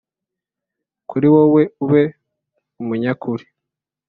kuri 1.09 1.27
wewe 1.33 1.61
ube 1.83 2.03
umunyakuri. 2.81 3.45